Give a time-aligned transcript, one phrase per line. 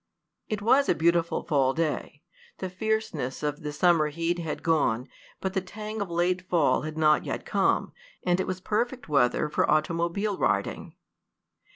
[0.49, 2.23] It was a beautiful fall day.
[2.57, 5.07] The fierceness of the summer heat had gone,
[5.39, 7.93] but the tang of late fall had not yet come,
[8.25, 10.95] and it was perfect weather for automobile riding.